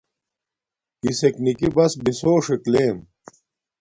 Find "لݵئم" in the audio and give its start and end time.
2.71-2.97